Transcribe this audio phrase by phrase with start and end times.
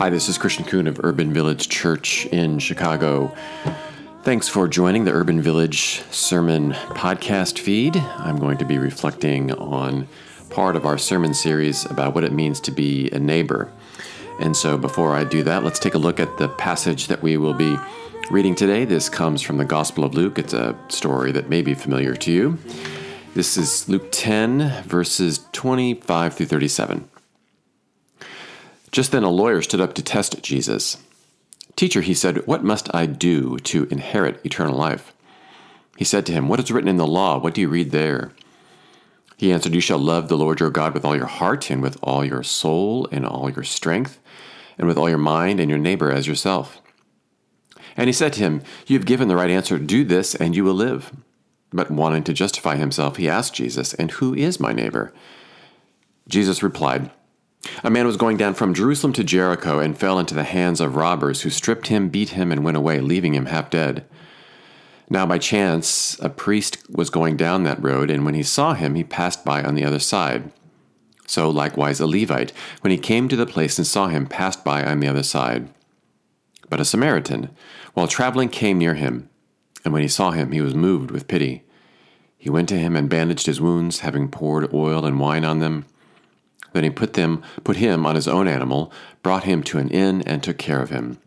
[0.00, 3.36] Hi, this is Christian Coon of Urban Village Church in Chicago.
[4.22, 7.98] Thanks for joining the Urban Village Sermon podcast feed.
[7.98, 10.08] I'm going to be reflecting on
[10.48, 13.70] part of our sermon series about what it means to be a neighbor.
[14.40, 17.36] And so, before I do that, let's take a look at the passage that we
[17.36, 17.76] will be
[18.30, 18.86] reading today.
[18.86, 20.38] This comes from the Gospel of Luke.
[20.38, 22.56] It's a story that may be familiar to you.
[23.34, 27.10] This is Luke 10, verses 25 through 37.
[28.92, 30.98] Just then a lawyer stood up to test Jesus.
[31.76, 35.12] Teacher, he said, What must I do to inherit eternal life?
[35.96, 37.38] He said to him, What is written in the law?
[37.38, 38.32] What do you read there?
[39.36, 41.96] He answered, You shall love the Lord your God with all your heart, and with
[42.02, 44.18] all your soul, and all your strength,
[44.76, 46.82] and with all your mind, and your neighbor as yourself.
[47.96, 49.78] And he said to him, You have given the right answer.
[49.78, 51.12] Do this, and you will live.
[51.72, 55.12] But wanting to justify himself, he asked Jesus, And who is my neighbor?
[56.28, 57.10] Jesus replied,
[57.84, 60.96] a man was going down from Jerusalem to Jericho and fell into the hands of
[60.96, 64.04] robbers who stripped him, beat him, and went away, leaving him half dead.
[65.08, 68.94] Now, by chance, a priest was going down that road, and when he saw him,
[68.94, 70.52] he passed by on the other side.
[71.26, 74.84] So, likewise, a Levite, when he came to the place and saw him, passed by
[74.84, 75.68] on the other side.
[76.68, 77.50] But a Samaritan,
[77.94, 79.28] while traveling, came near him,
[79.84, 81.64] and when he saw him, he was moved with pity.
[82.38, 85.86] He went to him and bandaged his wounds, having poured oil and wine on them.
[86.72, 90.22] Then he put them put him on his own animal, brought him to an inn,
[90.22, 91.18] and took care of him.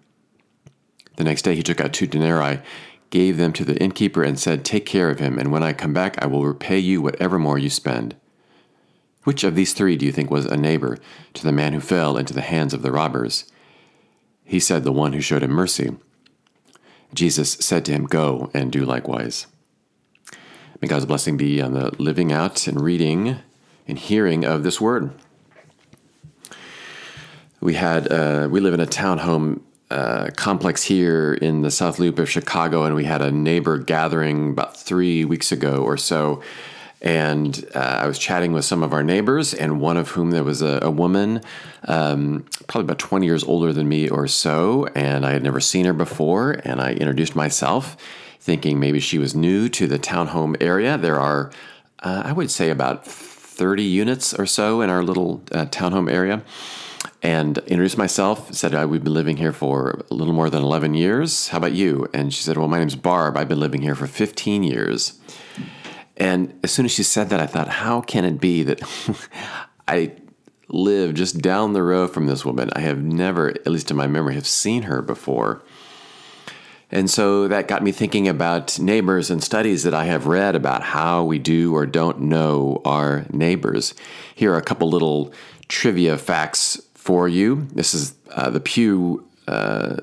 [1.17, 2.61] The next day he took out two denarii,
[3.09, 5.93] gave them to the innkeeper, and said, Take care of him, and when I come
[5.93, 8.15] back I will repay you whatever more you spend.
[9.23, 10.97] Which of these three do you think was a neighbor
[11.33, 13.45] to the man who fell into the hands of the robbers?
[14.43, 15.95] He said, The one who showed him mercy.
[17.13, 19.47] Jesus said to him, Go and do likewise.
[20.81, 23.37] May God's blessing be on the living out and reading
[23.87, 25.13] and hearing of this word
[27.63, 32.19] we had uh, we live in a townhome uh, complex here in the South Loop
[32.19, 36.41] of Chicago, and we had a neighbor gathering about three weeks ago or so.
[37.01, 40.43] And uh, I was chatting with some of our neighbors, and one of whom there
[40.43, 41.41] was a, a woman,
[41.85, 45.85] um, probably about 20 years older than me or so, and I had never seen
[45.85, 46.61] her before.
[46.63, 47.97] And I introduced myself,
[48.39, 50.97] thinking maybe she was new to the townhome area.
[50.97, 51.51] There are,
[51.99, 56.41] uh, I would say, about 30 units or so in our little uh, townhome area
[57.23, 58.53] and introduced myself.
[58.53, 61.47] Said uh, we've been living here for a little more than eleven years.
[61.47, 62.07] How about you?
[62.13, 63.37] And she said, "Well, my name's Barb.
[63.37, 65.19] I've been living here for fifteen years."
[66.17, 68.81] And as soon as she said that, I thought, how can it be that
[69.87, 70.11] I
[70.67, 72.69] live just down the road from this woman?
[72.75, 75.63] I have never, at least in my memory, have seen her before.
[76.91, 80.83] And so that got me thinking about neighbors and studies that I have read about
[80.83, 83.95] how we do or don't know our neighbors.
[84.35, 85.33] Here are a couple little
[85.67, 87.67] trivia facts for you.
[87.73, 89.97] This is uh, the Pew uh,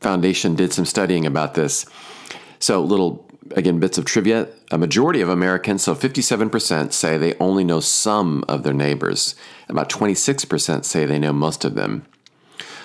[0.00, 1.86] Foundation did some studying about this.
[2.58, 4.48] So, little, again, bits of trivia.
[4.72, 9.36] A majority of Americans, so 57%, say they only know some of their neighbors.
[9.68, 12.04] About 26% say they know most of them.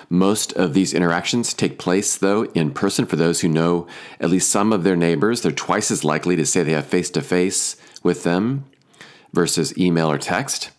[0.08, 3.88] Most of these interactions take place, though, in person for those who know
[4.20, 5.42] at least some of their neighbors.
[5.42, 8.64] They're twice as likely to say they have face to face with them
[9.32, 10.70] versus email or text.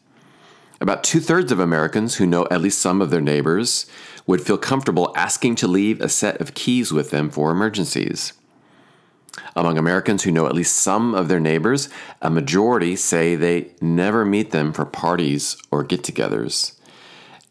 [0.83, 3.85] About two thirds of Americans who know at least some of their neighbors
[4.27, 8.33] would feel comfortable asking to leave a set of keys with them for emergencies.
[9.55, 11.87] Among Americans who know at least some of their neighbors,
[12.21, 16.77] a majority say they never meet them for parties or get togethers.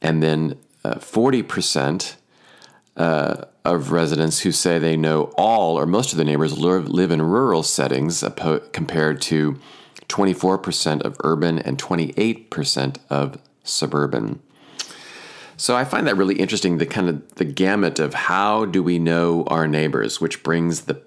[0.02, 2.16] And then uh, 40%
[2.98, 7.10] uh, of residents who say they know all or most of their neighbors live, live
[7.10, 8.22] in rural settings
[8.72, 9.58] compared to
[10.12, 14.40] 24% of urban, and 28% of suburban.
[15.56, 18.98] So I find that really interesting the kind of the gamut of how do we
[18.98, 21.00] know our neighbors, which brings the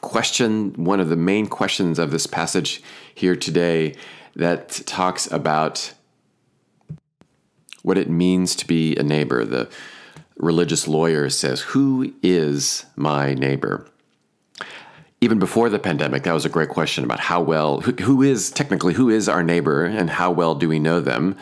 [0.00, 2.82] question, one of the main questions of this passage
[3.14, 3.94] here today
[4.36, 5.94] that talks about
[7.82, 9.44] what it means to be a neighbor.
[9.44, 9.68] The
[10.36, 13.86] religious lawyer says, Who is my neighbor?
[15.20, 18.50] Even before the pandemic, that was a great question about how well, who, who is
[18.50, 21.36] technically, who is our neighbor and how well do we know them?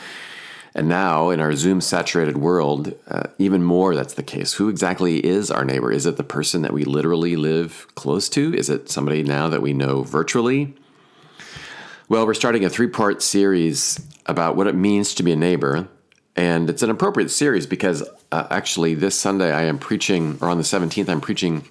[0.75, 4.55] And now, in our Zoom saturated world, uh, even more that's the case.
[4.55, 5.91] Who exactly is our neighbor?
[5.91, 8.55] Is it the person that we literally live close to?
[8.55, 10.75] Is it somebody now that we know virtually?
[12.09, 15.89] Well, we're starting a three part series about what it means to be a neighbor.
[16.37, 20.59] And it's an appropriate series because uh, actually, this Sunday I am preaching, or on
[20.59, 21.65] the 17th, I'm preaching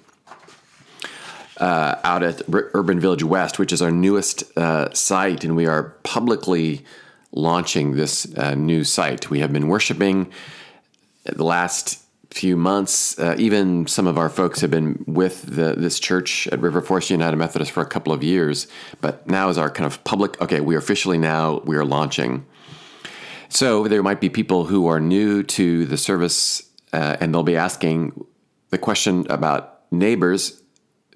[1.58, 5.94] uh, out at Urban Village West, which is our newest uh, site, and we are
[6.02, 6.84] publicly
[7.32, 9.30] launching this uh, new site.
[9.30, 10.32] We have been worshiping
[11.24, 15.98] the last few months, uh, even some of our folks have been with the, this
[15.98, 18.66] church at River Forest United Methodist for a couple of years,
[19.00, 20.40] but now is our kind of public.
[20.40, 22.46] Okay, we are officially now we are launching.
[23.48, 27.56] So there might be people who are new to the service, uh, and they'll be
[27.56, 28.24] asking
[28.70, 30.62] the question about neighbors.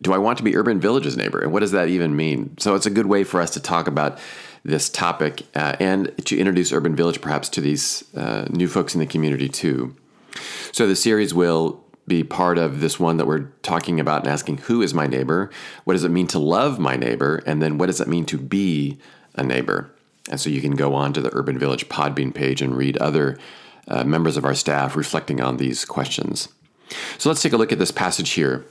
[0.03, 2.57] Do I want to be Urban Village's neighbor, and what does that even mean?
[2.59, 4.19] So it's a good way for us to talk about
[4.65, 9.01] this topic uh, and to introduce Urban Village perhaps to these uh, new folks in
[9.01, 9.97] the community too.
[10.73, 14.59] So the series will be part of this one that we're talking about and asking
[14.59, 15.51] who is my neighbor?
[15.85, 17.43] What does it mean to love my neighbor?
[17.47, 18.99] And then what does it mean to be
[19.35, 19.91] a neighbor?
[20.31, 23.39] And so you can go on to the Urban Village Podbean page and read other
[23.89, 26.49] uh, members of our staff reflecting on these questions.
[27.19, 28.65] So let's take a look at this passage here.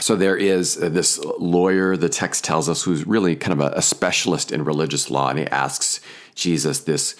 [0.00, 3.76] So there is uh, this lawyer, the text tells us, who's really kind of a,
[3.76, 6.00] a specialist in religious law, and he asks
[6.34, 7.14] Jesus this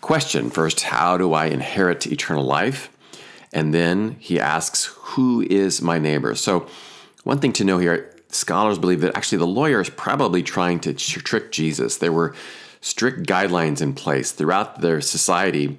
[0.00, 2.90] question First, how do I inherit eternal life?
[3.52, 6.34] And then he asks, Who is my neighbor?
[6.34, 6.66] So,
[7.22, 10.94] one thing to know here scholars believe that actually the lawyer is probably trying to
[10.94, 11.96] trick Jesus.
[11.96, 12.34] There were
[12.80, 15.78] strict guidelines in place throughout their society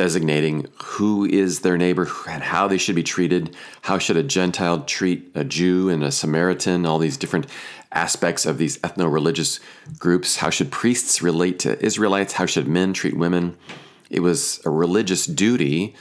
[0.00, 3.54] designating who is their neighbor and how they should be treated.
[3.82, 6.86] How should a Gentile treat a Jew and a Samaritan?
[6.86, 7.46] All these different
[7.92, 9.60] aspects of these ethno religious
[9.98, 10.36] groups.
[10.36, 12.32] How should priests relate to Israelites?
[12.32, 13.58] How should men treat women?
[14.08, 15.94] It was a religious duty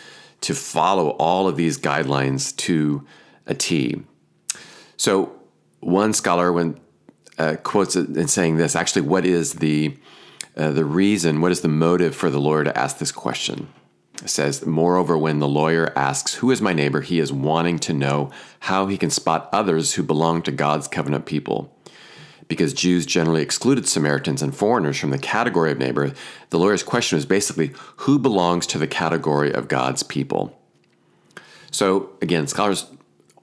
[0.47, 3.05] to follow all of these guidelines to
[3.47, 4.01] a T.
[4.95, 5.41] So,
[5.81, 6.79] one scholar, when
[7.37, 9.97] uh, quotes it in saying this, actually, what is the
[10.55, 11.41] uh, the reason?
[11.41, 13.67] What is the motive for the lawyer to ask this question?
[14.25, 17.01] Says, moreover, when the lawyer asks, Who is my neighbor?
[17.01, 18.31] he is wanting to know
[18.61, 21.73] how he can spot others who belong to God's covenant people
[22.49, 26.11] because Jews generally excluded Samaritans and foreigners from the category of neighbor,
[26.49, 30.59] the lawyer's question was basically who belongs to the category of God's people?
[31.71, 32.87] So, again, scholars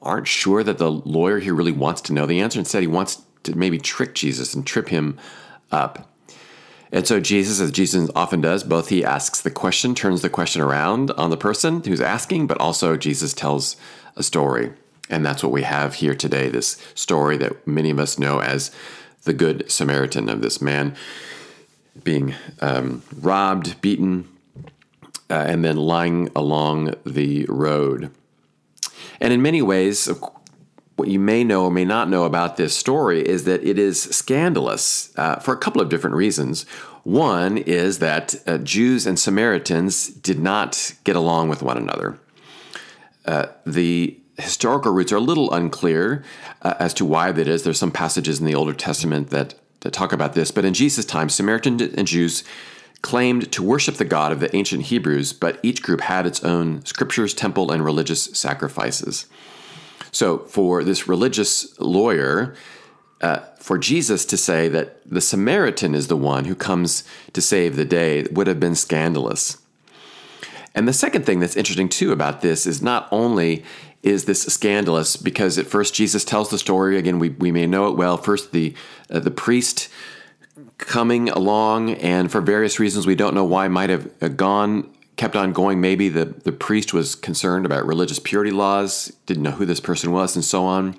[0.02, 2.58] aren't sure that the lawyer here really wants to know the answer.
[2.58, 5.16] Instead, he wants to maybe trick Jesus and trip him
[5.70, 6.10] up.
[6.92, 10.62] And so, Jesus, as Jesus often does, both he asks the question, turns the question
[10.62, 13.76] around on the person who's asking, but also Jesus tells
[14.14, 14.72] a story.
[15.10, 18.70] And that's what we have here today this story that many of us know as
[19.22, 20.96] the Good Samaritan of this man
[22.02, 24.28] being um, robbed, beaten,
[25.28, 28.10] uh, and then lying along the road.
[29.20, 30.08] And in many ways,
[30.96, 34.02] what you may know or may not know about this story is that it is
[34.02, 36.64] scandalous uh, for a couple of different reasons.
[37.04, 42.18] One is that uh, Jews and Samaritans did not get along with one another.
[43.26, 46.24] Uh, the historical roots are a little unclear
[46.62, 47.62] uh, as to why that is.
[47.62, 51.04] There's some passages in the Older Testament that, that talk about this, but in Jesus'
[51.04, 52.42] time, Samaritans and Jews
[53.02, 56.84] claimed to worship the God of the ancient Hebrews, but each group had its own
[56.84, 59.26] scriptures, temple, and religious sacrifices.
[60.16, 62.54] So, for this religious lawyer,
[63.20, 67.04] uh, for Jesus to say that the Samaritan is the one who comes
[67.34, 69.58] to save the day would have been scandalous.
[70.74, 73.62] And the second thing that's interesting too about this is not only
[74.02, 77.88] is this scandalous because at first Jesus tells the story again we, we may know
[77.88, 78.74] it well first the
[79.10, 79.90] uh, the priest
[80.78, 85.52] coming along and for various reasons we don't know why might have gone kept on
[85.52, 89.80] going maybe the the priest was concerned about religious purity laws didn't know who this
[89.80, 90.94] person was and so on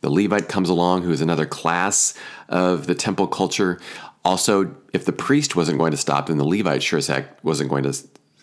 [0.00, 2.14] the Levite comes along who is another class
[2.48, 3.78] of the temple culture
[4.24, 7.68] also if the priest wasn't going to stop then the Levite sure as heck wasn't
[7.68, 7.94] going to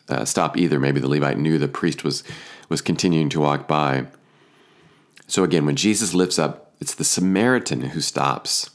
[0.10, 2.24] uh, stop either maybe the Levite knew the priest was
[2.72, 4.08] was continuing to walk by.
[5.27, 8.70] So again, when Jesus lifts up, it's the Samaritan who stops.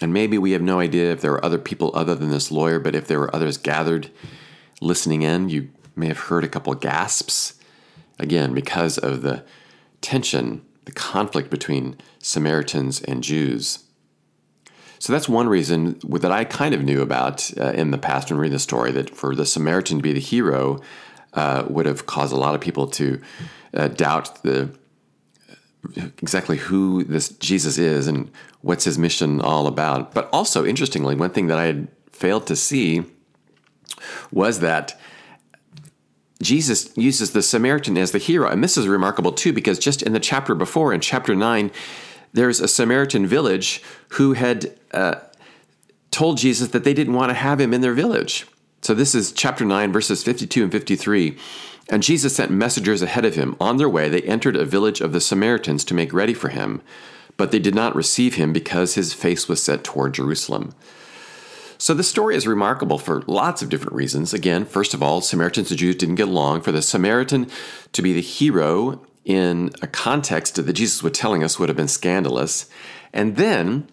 [0.00, 2.78] And maybe we have no idea if there were other people other than this lawyer,
[2.78, 4.10] but if there were others gathered
[4.80, 7.54] listening in, you may have heard a couple gasps.
[8.18, 9.44] Again, because of the
[10.00, 13.80] tension, the conflict between Samaritans and Jews.
[14.98, 18.38] So that's one reason that I kind of knew about uh, in the past when
[18.38, 20.80] reading the story that for the Samaritan to be the hero
[21.34, 23.20] uh, would have caused a lot of people to
[23.74, 24.70] uh, doubt the
[26.22, 28.30] exactly who this Jesus is and
[28.62, 30.14] what's his mission all about.
[30.14, 33.04] But also, interestingly, one thing that I had failed to see
[34.30, 34.98] was that
[36.42, 38.48] Jesus uses the Samaritan as the hero.
[38.48, 41.70] And this is remarkable too, because just in the chapter before, in chapter 9,
[42.32, 45.16] there's a Samaritan village who had uh,
[46.10, 48.46] told Jesus that they didn't want to have him in their village.
[48.82, 51.38] So this is chapter 9, verses 52 and 53.
[51.88, 53.56] And Jesus sent messengers ahead of him.
[53.60, 56.82] On their way, they entered a village of the Samaritans to make ready for him,
[57.36, 60.74] but they did not receive him because his face was set toward Jerusalem.
[61.78, 64.32] So the story is remarkable for lots of different reasons.
[64.32, 66.62] Again, first of all, Samaritans and Jews didn't get along.
[66.62, 67.50] For the Samaritan
[67.92, 71.88] to be the hero in a context that Jesus was telling us would have been
[71.88, 72.68] scandalous.
[73.12, 73.88] And then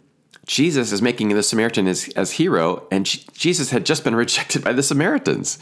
[0.46, 4.74] Jesus is making the Samaritan as, as hero, and Jesus had just been rejected by
[4.74, 5.60] the Samaritans.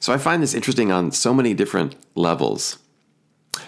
[0.00, 2.78] So I find this interesting on so many different levels.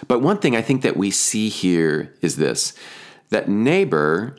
[0.07, 2.73] But one thing I think that we see here is this
[3.29, 4.35] that neighbor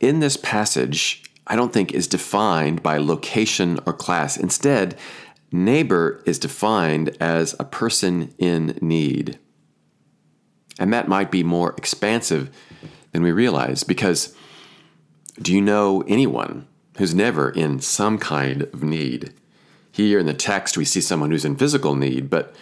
[0.00, 4.36] in this passage, I don't think is defined by location or class.
[4.36, 4.96] Instead,
[5.50, 9.38] neighbor is defined as a person in need.
[10.78, 12.50] And that might be more expansive
[13.12, 14.34] than we realize because
[15.40, 16.66] do you know anyone
[16.98, 19.32] who's never in some kind of need?
[19.90, 22.54] Here in the text, we see someone who's in physical need, but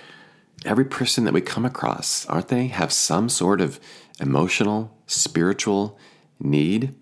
[0.65, 3.79] every person that we come across, aren't they, have some sort of
[4.21, 5.99] emotional, spiritual
[6.41, 6.95] need?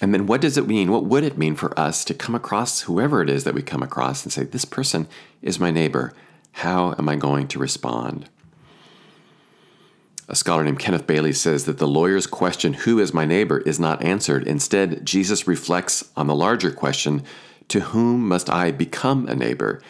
[0.00, 0.90] And then what does it mean?
[0.90, 3.82] What would it mean for us to come across whoever it is that we come
[3.82, 5.06] across and say, This person
[5.40, 6.12] is my neighbor?
[6.52, 8.28] How am I going to respond?
[10.28, 13.78] A scholar named Kenneth Bailey says that the lawyer's question, Who is my neighbor, is
[13.78, 14.46] not answered.
[14.46, 17.22] Instead, Jesus reflects on the larger question,
[17.68, 19.82] To whom must I become a neighbor?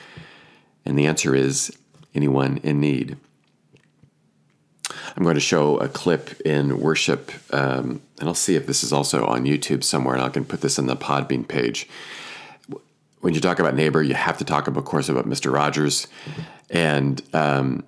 [0.84, 1.76] And the answer is
[2.14, 3.16] anyone in need.
[5.16, 8.92] I'm going to show a clip in worship, um, and I'll see if this is
[8.92, 11.88] also on YouTube somewhere, and I can put this in the Podbean page.
[13.20, 15.52] When you talk about neighbor, you have to talk, of course, about Mr.
[15.52, 16.08] Rogers.
[16.68, 17.84] And um,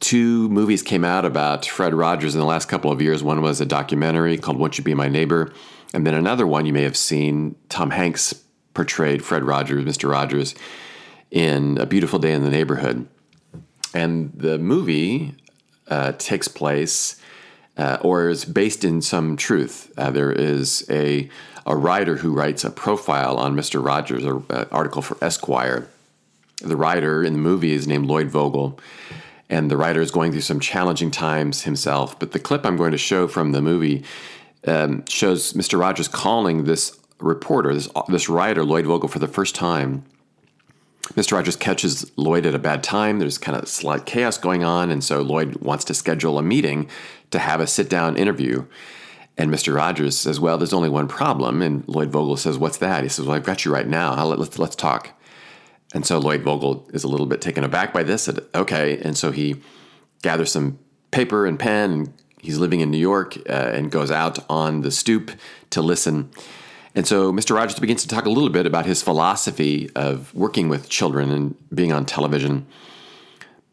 [0.00, 3.22] two movies came out about Fred Rogers in the last couple of years.
[3.22, 5.52] One was a documentary called Won't You Be My Neighbor?
[5.94, 8.34] And then another one you may have seen, Tom Hanks
[8.74, 10.10] portrayed Fred Rogers, Mr.
[10.10, 10.54] Rogers,
[11.30, 13.06] in A Beautiful Day in the Neighborhood.
[13.94, 15.36] And the movie
[15.88, 17.20] uh, takes place
[17.76, 19.92] uh, or is based in some truth.
[19.96, 21.28] Uh, there is a,
[21.66, 23.84] a writer who writes a profile on Mr.
[23.84, 25.88] Rogers, an article for Esquire.
[26.60, 28.78] The writer in the movie is named Lloyd Vogel
[29.52, 32.18] and the writer is going through some challenging times himself.
[32.18, 34.02] But the clip I'm going to show from the movie
[34.66, 35.78] um, shows Mr.
[35.78, 40.04] Rogers calling this reporter, this this writer, Lloyd Vogel, for the first time.
[41.14, 41.32] Mr.
[41.32, 43.18] Rogers catches Lloyd at a bad time.
[43.18, 46.88] There's kind of slight chaos going on, and so Lloyd wants to schedule a meeting
[47.30, 48.64] to have a sit down interview.
[49.38, 49.74] And Mr.
[49.74, 53.26] Rogers says, "Well, there's only one problem." And Lloyd Vogel says, "What's that?" He says,
[53.26, 54.22] "Well, I've got you right now.
[54.24, 55.10] Let's let's talk."
[55.94, 58.22] And so Lloyd Vogel is a little bit taken aback by this.
[58.22, 58.98] Said, okay.
[59.02, 59.56] And so he
[60.22, 60.78] gathers some
[61.10, 64.90] paper and pen, and he's living in New York uh, and goes out on the
[64.90, 65.30] stoop
[65.70, 66.30] to listen.
[66.94, 67.56] And so Mr.
[67.56, 71.54] Rogers begins to talk a little bit about his philosophy of working with children and
[71.74, 72.66] being on television.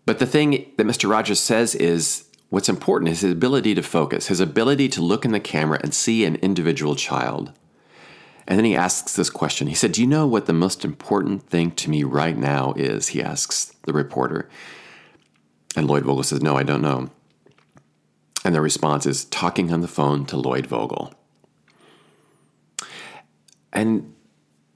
[0.05, 1.09] But the thing that Mr.
[1.09, 5.31] Rogers says is what's important is his ability to focus, his ability to look in
[5.31, 7.51] the camera and see an individual child.
[8.47, 9.67] And then he asks this question.
[9.67, 13.09] He said, Do you know what the most important thing to me right now is?
[13.09, 14.49] He asks the reporter.
[15.75, 17.11] And Lloyd Vogel says, No, I don't know.
[18.43, 21.13] And the response is talking on the phone to Lloyd Vogel.
[23.79, 24.13] And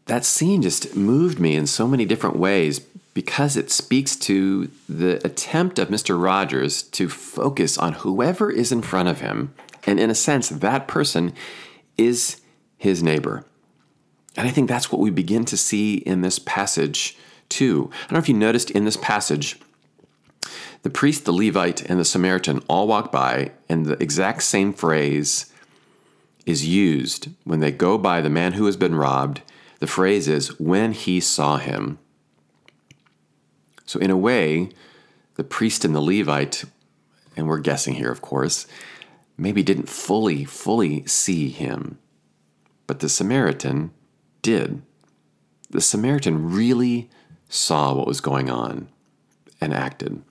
[0.05, 2.79] that scene just moved me in so many different ways
[3.13, 6.21] because it speaks to the attempt of Mr.
[6.21, 9.53] Rogers to focus on whoever is in front of him.
[9.85, 11.33] And in a sense, that person
[11.97, 12.39] is
[12.77, 13.43] his neighbor.
[14.37, 17.17] And I think that's what we begin to see in this passage
[17.49, 17.91] too.
[17.93, 19.59] I don't know if you noticed in this passage,
[20.83, 25.52] the priest, the Levite, and the Samaritan all walk by, and the exact same phrase
[26.45, 29.41] is used when they go by the man who has been robbed.
[29.79, 31.99] The phrase is, when he saw him.
[33.85, 34.69] So, in a way,
[35.35, 36.65] the priest and the Levite,
[37.35, 38.67] and we're guessing here, of course,
[39.37, 41.97] maybe didn't fully, fully see him.
[42.87, 43.91] But the Samaritan
[44.41, 44.81] did.
[45.69, 47.09] The Samaritan really
[47.49, 48.89] saw what was going on
[49.59, 50.21] and acted.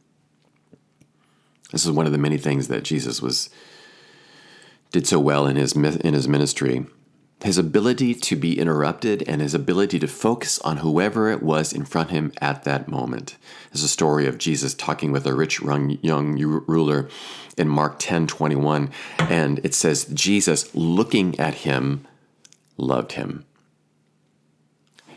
[1.72, 3.48] This is one of the many things that Jesus was
[4.92, 6.86] did so well in his in his ministry.
[7.42, 11.84] His ability to be interrupted and his ability to focus on whoever it was in
[11.84, 13.36] front of him at that moment.
[13.72, 17.08] There's a story of Jesus talking with a rich young ruler
[17.58, 22.06] in Mark 10 21, and it says, Jesus looking at him
[22.76, 23.44] loved him.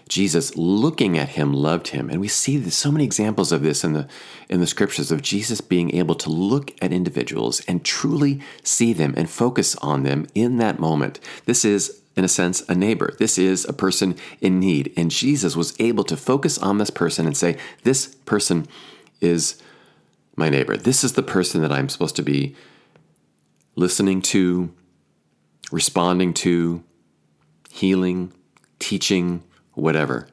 [0.08, 2.10] Jesus looking at him loved him.
[2.10, 4.08] And we see this, so many examples of this in the
[4.50, 9.14] in the scriptures of Jesus being able to look at individuals and truly see them
[9.18, 11.20] and focus on them in that moment.
[11.46, 13.14] This is in a sense a neighbor.
[13.18, 14.94] This is a person in need.
[14.96, 18.68] And Jesus was able to focus on this person and say, this person
[19.22, 19.62] is
[20.36, 20.78] my neighbor.
[20.78, 22.56] This is the person that I'm supposed to be
[23.76, 24.74] listening to,
[25.72, 26.84] responding to,
[27.70, 28.32] healing,
[28.80, 29.44] teaching,
[29.76, 30.28] whatever.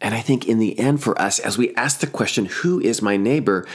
[0.00, 3.02] And I think in the end, for us, as we ask the question, who is
[3.02, 3.66] my neighbor?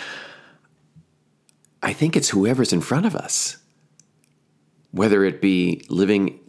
[1.81, 3.57] I think it's whoever's in front of us.
[4.91, 6.39] Whether it be living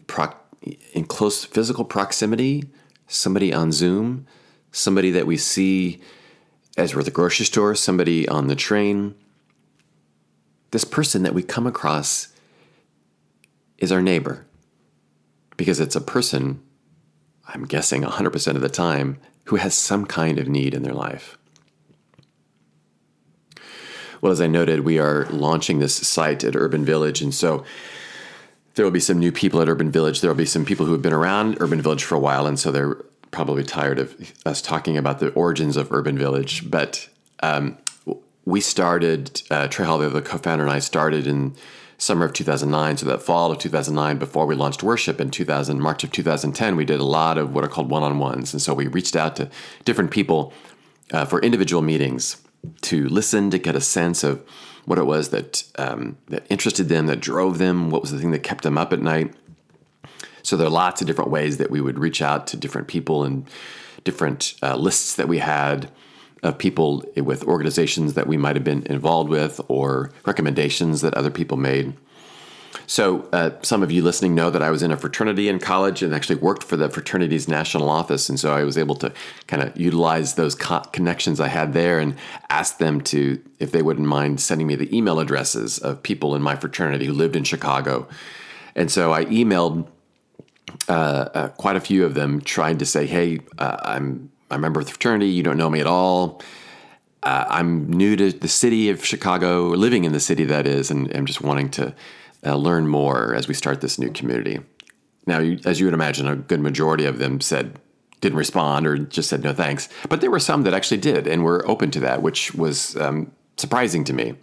[0.92, 2.64] in close physical proximity,
[3.06, 4.26] somebody on Zoom,
[4.72, 6.00] somebody that we see
[6.76, 9.14] as we're at the grocery store, somebody on the train.
[10.70, 12.28] This person that we come across
[13.78, 14.46] is our neighbor
[15.56, 16.62] because it's a person,
[17.48, 21.36] I'm guessing 100% of the time, who has some kind of need in their life.
[24.20, 27.64] Well, as I noted, we are launching this site at Urban Village, and so
[28.74, 30.20] there will be some new people at Urban Village.
[30.20, 32.58] There will be some people who have been around Urban Village for a while, and
[32.58, 32.94] so they're
[33.32, 36.70] probably tired of us talking about the origins of Urban Village.
[36.70, 37.08] But
[37.42, 37.78] um,
[38.44, 41.56] we started, uh, Trey Holliday, the co founder, and I started in
[42.02, 42.96] summer of 2009.
[42.96, 46.84] So that fall of 2009, before we launched worship in 2000, March of 2010, we
[46.84, 48.52] did a lot of what are called one on ones.
[48.52, 49.48] And so we reached out to
[49.84, 50.52] different people
[51.12, 52.42] uh, for individual meetings
[52.82, 54.44] to listen, to get a sense of
[54.84, 58.32] what it was that um, that interested them, that drove them, what was the thing
[58.32, 59.32] that kept them up at night.
[60.42, 63.22] So there are lots of different ways that we would reach out to different people
[63.22, 63.48] and
[64.02, 65.88] different uh, lists that we had
[66.42, 71.30] of people with organizations that we might have been involved with or recommendations that other
[71.30, 71.94] people made.
[72.86, 76.02] So, uh, some of you listening know that I was in a fraternity in college
[76.02, 78.28] and actually worked for the fraternity's national office.
[78.28, 79.12] And so I was able to
[79.46, 82.16] kind of utilize those co- connections I had there and
[82.50, 86.42] ask them to, if they wouldn't mind sending me the email addresses of people in
[86.42, 88.08] my fraternity who lived in Chicago.
[88.74, 89.86] And so I emailed
[90.88, 93.76] uh, uh, quite a few of them trying to say, hey, uh,
[94.52, 95.28] I'm a member of the fraternity.
[95.28, 96.42] You don't know me at all.
[97.22, 101.14] Uh, I'm new to the city of Chicago, living in the city that is, and
[101.16, 101.94] I'm just wanting to
[102.44, 104.60] uh, learn more as we start this new community.
[105.26, 107.78] Now, you, as you would imagine, a good majority of them said,
[108.20, 109.88] didn't respond or just said no thanks.
[110.08, 113.32] But there were some that actually did and were open to that, which was um,
[113.56, 114.34] surprising to me.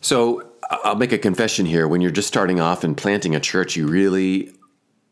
[0.00, 1.86] So I'll make a confession here.
[1.86, 4.52] When you're just starting off and planting a church, you really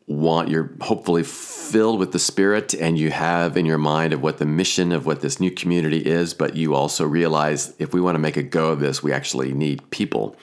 [0.07, 4.37] want you're hopefully filled with the spirit and you have in your mind of what
[4.37, 8.15] the mission of what this new community is but you also realize if we want
[8.15, 10.37] to make a go of this we actually need people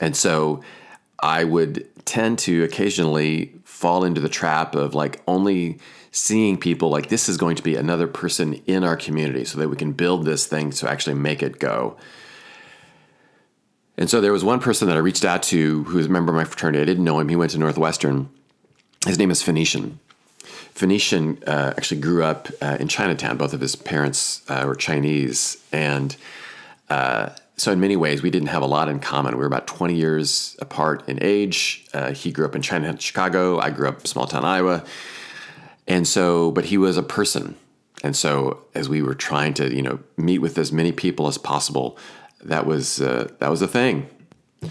[0.00, 0.60] and so
[1.20, 5.78] i would tend to occasionally fall into the trap of like only
[6.10, 9.68] seeing people like this is going to be another person in our community so that
[9.68, 11.96] we can build this thing to actually make it go
[13.96, 16.32] and so there was one person that I reached out to who was a member
[16.32, 16.80] of my fraternity.
[16.80, 17.28] I didn't know him.
[17.28, 18.30] He went to Northwestern
[19.06, 19.98] his name is Phoenician.
[20.72, 23.36] Phoenician uh, actually grew up uh, in Chinatown.
[23.36, 25.62] Both of his parents uh, were Chinese.
[25.72, 26.16] And
[26.88, 29.34] uh, so, in many ways, we didn't have a lot in common.
[29.34, 31.86] We were about 20 years apart in age.
[31.92, 33.58] Uh, he grew up in Chinatown, Chicago.
[33.58, 34.84] I grew up in small town Iowa.
[35.86, 37.56] And so, but he was a person.
[38.02, 41.36] And so, as we were trying to, you know, meet with as many people as
[41.36, 41.98] possible,
[42.42, 44.08] that was uh, that was a thing.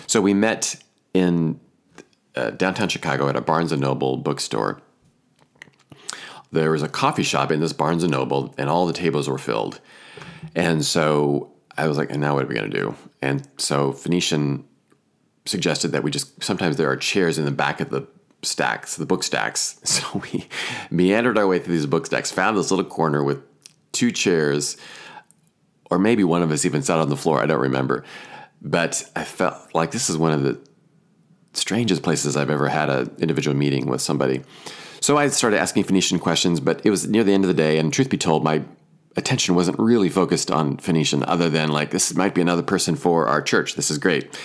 [0.07, 0.75] So we met
[1.13, 1.59] in
[2.39, 4.81] uh, downtown Chicago at a Barnes and Noble bookstore.
[6.51, 9.37] There was a coffee shop in this Barnes and Noble, and all the tables were
[9.37, 9.79] filled.
[10.55, 12.95] And so I was like, and now what are we going to do?
[13.21, 14.65] And so Phoenician
[15.45, 18.07] suggested that we just sometimes there are chairs in the back of the
[18.41, 19.79] stacks, the book stacks.
[19.85, 20.47] So we
[20.89, 23.43] meandered our way through these book stacks, found this little corner with
[23.91, 24.77] two chairs,
[25.91, 27.41] or maybe one of us even sat on the floor.
[27.41, 28.05] I don't remember.
[28.61, 30.59] But I felt like this is one of the
[31.53, 34.43] strangest places I've ever had an individual meeting with somebody.
[35.01, 37.79] So I started asking Phoenician questions, but it was near the end of the day,
[37.79, 38.63] and truth be told, my
[39.15, 43.27] attention wasn't really focused on Phoenician, other than like this might be another person for
[43.27, 43.75] our church.
[43.75, 44.37] This is great.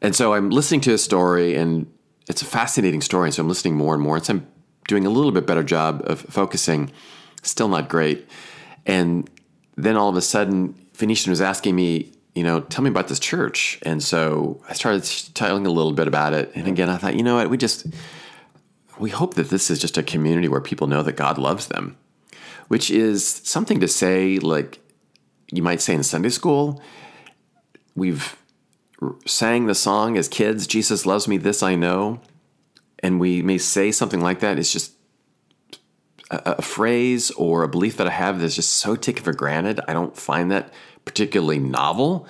[0.00, 1.90] And so I'm listening to his story, and
[2.28, 3.28] it's a fascinating story.
[3.28, 4.16] And so I'm listening more and more.
[4.16, 4.46] And so I'm
[4.86, 6.92] doing a little bit better job of focusing.
[7.42, 8.28] Still not great.
[8.84, 9.28] And
[9.76, 13.18] then all of a sudden, Phoenician was asking me, you know, tell me about this
[13.18, 13.80] church.
[13.82, 15.02] And so I started
[15.34, 16.52] telling a little bit about it.
[16.54, 17.88] And again, I thought, you know what, we just,
[18.96, 21.96] we hope that this is just a community where people know that God loves them,
[22.68, 24.78] which is something to say, like
[25.50, 26.80] you might say in Sunday school.
[27.96, 28.36] We've
[29.26, 32.20] sang the song as kids, Jesus loves me, this I know.
[33.00, 34.60] And we may say something like that.
[34.60, 34.92] It's just
[36.30, 39.80] a, a phrase or a belief that I have that's just so taken for granted.
[39.88, 40.72] I don't find that
[41.08, 42.28] particularly novel.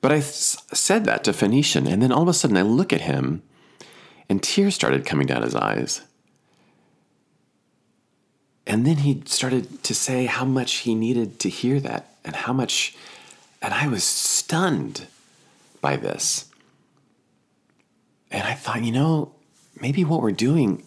[0.00, 3.02] But I said that to Phoenician, and then all of a sudden I look at
[3.02, 3.42] him,
[4.28, 6.02] and tears started coming down his eyes.
[8.66, 12.52] And then he started to say how much he needed to hear that, and how
[12.52, 12.96] much,
[13.60, 15.08] and I was stunned
[15.80, 16.46] by this.
[18.30, 19.32] And I thought, you know,
[19.80, 20.84] maybe what we're doing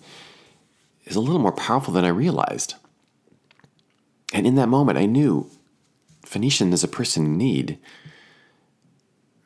[1.04, 2.76] is a little more powerful than I realized.
[4.34, 5.50] And in that moment, I knew
[6.26, 7.80] Phoenician is a person in need.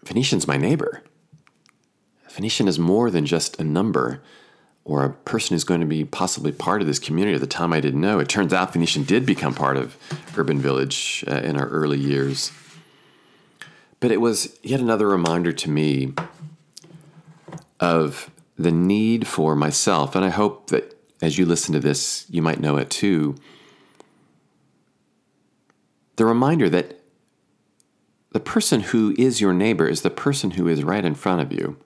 [0.06, 1.04] Phoenician's my neighbor.
[2.30, 4.22] Phoenician is more than just a number
[4.86, 7.74] or a person who's going to be possibly part of this community at the time
[7.74, 8.20] I didn't know.
[8.20, 9.98] It turns out Phoenician did become part of
[10.38, 12.52] Urban Village uh, in our early years.
[14.00, 16.14] But it was yet another reminder to me
[17.80, 22.42] of the need for myself, and I hope that as you listen to this, you
[22.42, 23.36] might know it too.
[26.18, 27.00] The reminder that
[28.32, 31.52] the person who is your neighbor is the person who is right in front of
[31.52, 31.78] you.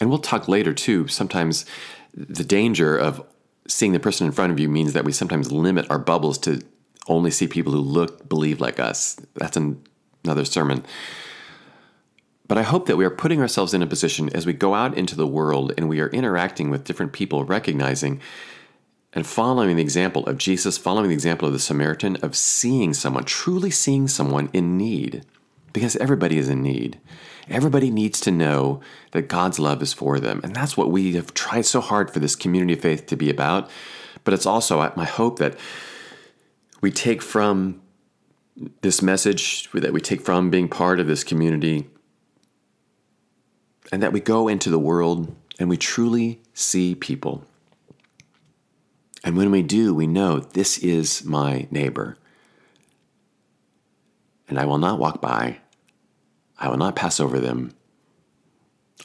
[0.00, 1.06] And we'll talk later too.
[1.06, 1.64] Sometimes
[2.12, 3.24] the danger of
[3.68, 6.62] seeing the person in front of you means that we sometimes limit our bubbles to
[7.06, 9.16] only see people who look, believe like us.
[9.34, 9.82] That's an,
[10.24, 10.84] another sermon.
[12.48, 14.96] But I hope that we are putting ourselves in a position as we go out
[14.96, 18.20] into the world and we are interacting with different people, recognizing
[19.12, 23.24] and following the example of Jesus, following the example of the Samaritan, of seeing someone,
[23.24, 25.24] truly seeing someone in need.
[25.72, 27.00] Because everybody is in need.
[27.48, 28.80] Everybody needs to know
[29.12, 30.40] that God's love is for them.
[30.44, 33.30] And that's what we have tried so hard for this community of faith to be
[33.30, 33.70] about.
[34.22, 35.58] But it's also my hope that
[36.82, 37.80] we take from
[38.82, 41.88] this message, that we take from being part of this community,
[43.90, 47.44] and that we go into the world and we truly see people.
[49.24, 52.16] And when we do, we know this is my neighbor.
[54.48, 55.58] And I will not walk by
[56.62, 57.74] I will not pass over them.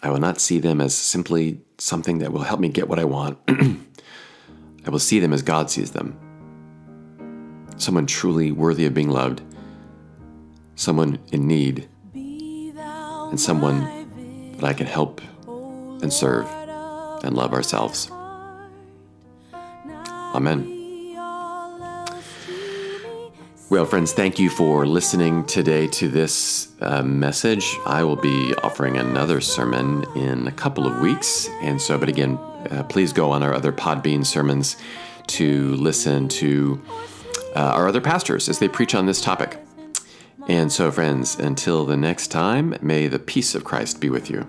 [0.04, 3.04] I will not see them as simply something that will help me get what I
[3.04, 3.40] want.
[3.48, 6.20] I will see them as God sees them.
[7.78, 9.42] Someone truly worthy of being loved,
[10.76, 16.46] someone in need, and someone that I can help and serve
[17.24, 18.12] and love ourselves.
[20.34, 20.74] Amen.
[23.70, 27.76] Well, friends, thank you for listening today to this uh, message.
[27.86, 31.50] I will be offering another sermon in a couple of weeks.
[31.62, 32.38] And so, but again,
[32.72, 34.78] uh, please go on our other Podbean sermons
[35.28, 36.82] to listen to
[37.58, 39.58] uh, our other pastors as they preach on this topic.
[40.48, 44.48] And so, friends, until the next time, may the peace of Christ be with you.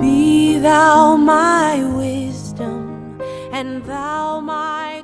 [0.00, 3.20] Be thou my wisdom,
[3.52, 5.02] and thou my